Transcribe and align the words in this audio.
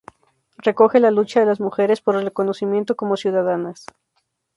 Recoge 0.57 0.99
la 0.99 1.11
lucha 1.11 1.39
de 1.41 1.45
las 1.45 1.59
mujeres 1.59 2.01
por 2.01 2.15
el 2.15 2.23
reconocimiento 2.23 2.95
como 2.95 3.17
ciudadanas. 3.17 3.85